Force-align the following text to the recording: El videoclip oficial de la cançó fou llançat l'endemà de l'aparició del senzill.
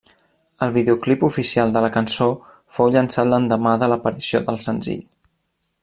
El 0.67 0.71
videoclip 0.77 1.25
oficial 1.27 1.73
de 1.75 1.83
la 1.87 1.91
cançó 1.97 2.29
fou 2.77 2.91
llançat 2.97 3.31
l'endemà 3.35 3.75
de 3.85 3.91
l'aparició 3.93 4.43
del 4.49 4.63
senzill. 4.71 5.07